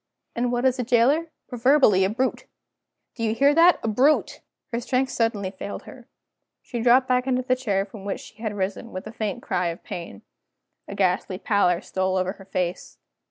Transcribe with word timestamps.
And 0.35 0.51
what 0.51 0.65
is 0.65 0.79
a 0.79 0.83
jailer? 0.83 1.27
Proverbially 1.47 2.03
a 2.03 2.09
brute. 2.09 2.47
Do 3.13 3.21
you 3.23 3.35
hear 3.35 3.53
that? 3.53 3.77
A 3.83 3.87
brute!" 3.87 4.41
Her 4.73 4.79
strength 4.79 5.11
suddenly 5.11 5.51
failed 5.51 5.83
her. 5.83 6.07
She 6.63 6.79
dropped 6.81 7.07
back 7.07 7.27
into 7.27 7.43
the 7.43 7.55
chair 7.55 7.85
from 7.85 8.03
which 8.03 8.19
she 8.21 8.41
had 8.41 8.55
risen, 8.57 8.91
with 8.91 9.05
a 9.05 9.11
faint 9.11 9.43
cry 9.43 9.67
of 9.67 9.83
pain. 9.83 10.23
A 10.87 10.95
ghastly 10.95 11.37
pallor 11.37 11.81
stole 11.81 12.17
over 12.17 12.31
her 12.31 12.45
face. 12.45 12.97